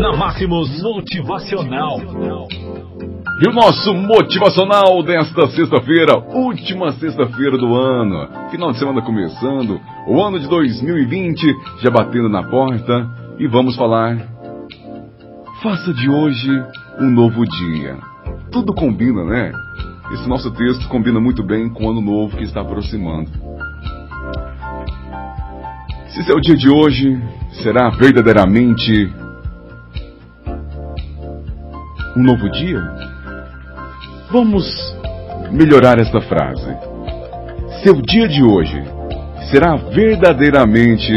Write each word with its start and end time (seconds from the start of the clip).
Na 0.00 0.16
Máximos 0.16 0.80
Motivacional. 0.80 1.98
E 3.42 3.48
o 3.48 3.52
nosso 3.52 3.92
motivacional 3.92 5.02
desta 5.02 5.48
sexta-feira, 5.48 6.16
última 6.34 6.92
sexta-feira 6.92 7.58
do 7.58 7.74
ano, 7.74 8.28
final 8.48 8.70
de 8.70 8.78
semana 8.78 9.02
começando, 9.02 9.80
o 10.06 10.22
ano 10.22 10.38
de 10.38 10.48
2020 10.48 11.52
já 11.82 11.90
batendo 11.90 12.28
na 12.28 12.44
porta 12.44 13.10
e 13.40 13.48
vamos 13.48 13.74
falar. 13.74 14.16
Faça 15.62 15.92
de 15.92 16.08
hoje 16.08 16.48
um 17.00 17.10
novo 17.10 17.44
dia. 17.44 17.96
Tudo 18.52 18.72
combina, 18.72 19.24
né? 19.24 19.52
Esse 20.12 20.28
nosso 20.28 20.52
texto 20.52 20.88
combina 20.88 21.18
muito 21.18 21.42
bem 21.42 21.68
com 21.68 21.86
o 21.86 21.90
ano 21.90 22.00
novo 22.00 22.36
que 22.36 22.44
está 22.44 22.60
aproximando. 22.60 23.30
Se 26.10 26.22
seu 26.22 26.40
dia 26.40 26.56
de 26.56 26.70
hoje 26.70 27.20
será 27.62 27.90
verdadeiramente 27.90 29.12
um 32.18 32.22
novo 32.22 32.50
dia? 32.50 32.82
Vamos 34.28 34.64
melhorar 35.52 36.00
esta 36.00 36.20
frase. 36.20 36.76
Seu 37.80 38.02
dia 38.02 38.26
de 38.26 38.42
hoje 38.42 38.82
será 39.48 39.76
verdadeiramente 39.76 41.12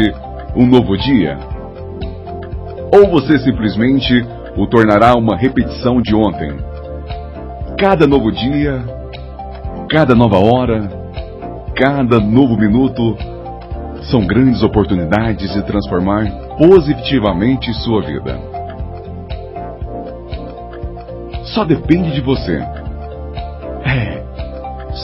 um 0.54 0.64
novo 0.64 0.96
dia? 0.96 1.36
Ou 2.94 3.10
você 3.10 3.36
simplesmente 3.40 4.24
o 4.56 4.64
tornará 4.68 5.16
uma 5.16 5.36
repetição 5.36 6.00
de 6.00 6.14
ontem? 6.14 6.56
Cada 7.76 8.06
novo 8.06 8.30
dia, 8.30 8.80
cada 9.90 10.14
nova 10.14 10.38
hora, 10.38 10.88
cada 11.74 12.20
novo 12.20 12.56
minuto 12.56 13.16
são 14.08 14.24
grandes 14.24 14.62
oportunidades 14.62 15.52
de 15.52 15.62
transformar 15.62 16.30
positivamente 16.56 17.74
sua 17.82 18.02
vida. 18.02 18.61
Só 21.54 21.64
depende 21.64 22.12
de 22.12 22.20
você. 22.22 22.56
É, 23.84 24.24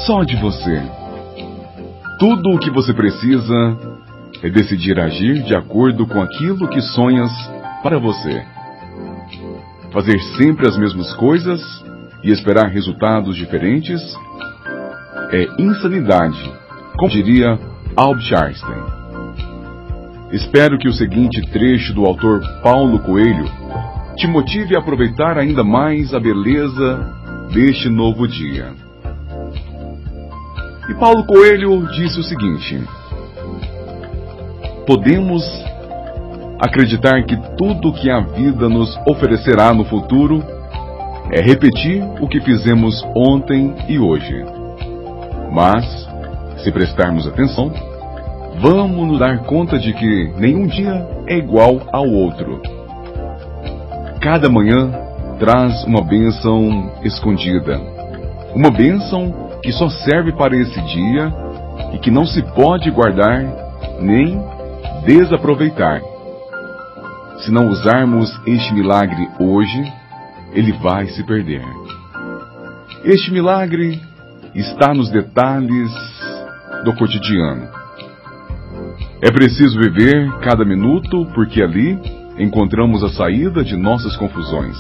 só 0.07 0.25
de 0.25 0.35
você. 0.37 0.83
Tudo 2.19 2.55
o 2.55 2.59
que 2.59 2.71
você 2.71 2.95
precisa 2.95 3.77
é 4.43 4.49
decidir 4.49 4.99
agir 4.99 5.43
de 5.43 5.55
acordo 5.55 6.07
com 6.07 6.23
aquilo 6.23 6.69
que 6.69 6.81
sonhas 6.81 7.31
para 7.83 7.99
você. 7.99 8.43
Fazer 9.93 10.19
sempre 10.39 10.67
as 10.67 10.79
mesmas 10.79 11.13
coisas 11.15 11.61
e 12.25 12.31
esperar 12.31 12.69
resultados 12.69 13.37
diferentes 13.37 14.01
é 15.31 15.47
insanidade, 15.59 16.51
como 16.97 17.13
diria 17.13 17.59
Albert 17.95 18.33
Einstein. 18.33 18.83
Espero 20.33 20.79
que 20.79 20.89
o 20.89 20.93
seguinte 20.95 21.43
trecho 21.51 21.93
do 21.93 22.07
autor 22.07 22.41
Paulo 22.63 23.01
Coelho 23.01 23.45
te 24.19 24.27
motive 24.27 24.75
a 24.75 24.81
aproveitar 24.81 25.39
ainda 25.39 25.63
mais 25.63 26.13
a 26.13 26.19
beleza 26.19 27.15
deste 27.55 27.89
novo 27.89 28.27
dia. 28.27 28.73
E 30.89 30.95
Paulo 30.95 31.25
Coelho 31.25 31.87
disse 31.93 32.19
o 32.19 32.25
seguinte: 32.25 32.83
Podemos 34.85 35.45
acreditar 36.59 37.23
que 37.23 37.37
tudo 37.57 37.93
que 37.93 38.11
a 38.11 38.19
vida 38.19 38.69
nos 38.69 38.99
oferecerá 39.09 39.73
no 39.73 39.85
futuro 39.85 40.43
é 41.31 41.41
repetir 41.41 42.03
o 42.21 42.27
que 42.27 42.41
fizemos 42.41 43.01
ontem 43.15 43.73
e 43.89 44.01
hoje. 44.01 44.45
Mas, 45.53 45.85
se 46.65 46.73
prestarmos 46.73 47.25
atenção, 47.25 47.73
vamos 48.61 49.07
nos 49.07 49.21
dar 49.21 49.45
conta 49.45 49.79
de 49.79 49.93
que 49.93 50.33
nenhum 50.37 50.67
dia 50.67 51.07
é 51.29 51.37
igual 51.37 51.83
ao 51.93 52.09
outro. 52.09 52.78
Cada 54.21 54.49
manhã 54.49 54.91
traz 55.39 55.85
uma 55.85 56.03
bênção 56.03 56.93
escondida. 57.05 57.81
Uma 58.53 58.69
bênção 58.71 59.49
que 59.63 59.71
só 59.73 59.89
serve 59.89 60.33
para 60.33 60.57
esse 60.57 60.81
dia 60.83 61.33
e 61.95 61.99
que 61.99 62.11
não 62.11 62.27
se 62.27 62.43
pode 62.55 62.91
guardar 62.91 63.45
nem 64.01 64.43
desaproveitar. 65.07 66.01
Se 67.45 67.53
não 67.53 67.69
usarmos 67.69 68.29
este 68.45 68.75
milagre 68.75 69.29
hoje, 69.39 69.93
ele 70.53 70.73
vai 70.73 71.07
se 71.07 71.23
perder. 71.23 71.63
Este 73.05 73.31
milagre 73.31 74.01
está 74.53 74.93
nos 74.93 75.11
detalhes 75.11 75.91
do 76.85 76.93
cotidiano. 76.97 77.69
É 79.23 79.31
preciso 79.31 79.79
viver 79.79 80.29
cada 80.41 80.65
minuto, 80.65 81.25
porque 81.35 81.63
ali 81.63 82.18
encontramos 82.39 83.03
a 83.03 83.09
saída 83.09 83.65
de 83.65 83.77
nossas 83.77 84.17
confusões, 84.17 84.77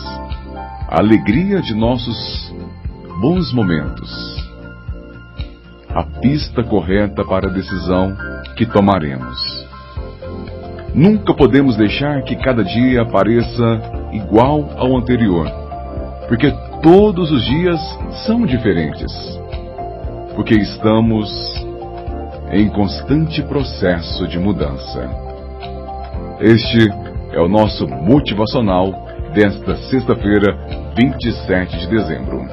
a 0.88 0.98
alegria 0.98 1.60
de 1.60 1.74
nossos 1.74 2.54
bons 3.20 3.52
momentos, 3.52 4.10
a 5.88 6.04
pista 6.04 6.62
correta 6.62 7.24
para 7.24 7.48
a 7.48 7.52
decisão 7.52 8.16
que 8.56 8.64
tomaremos. 8.64 9.66
Nunca 10.94 11.34
podemos 11.34 11.76
deixar 11.76 12.22
que 12.22 12.36
cada 12.36 12.62
dia 12.62 13.04
pareça 13.04 13.80
igual 14.12 14.70
ao 14.76 14.96
anterior, 14.96 15.50
porque 16.28 16.52
todos 16.80 17.30
os 17.32 17.44
dias 17.44 17.80
são 18.24 18.46
diferentes, 18.46 19.12
porque 20.36 20.54
estamos 20.54 21.28
em 22.52 22.68
constante 22.68 23.42
processo 23.42 24.26
de 24.28 24.38
mudança. 24.38 25.10
Este 26.40 26.88
é 27.38 27.40
o 27.40 27.48
nosso 27.48 27.86
motivacional 27.86 28.90
desta 29.32 29.76
sexta-feira, 29.88 30.58
27 30.96 31.78
de 31.78 31.88
dezembro. 31.88 32.48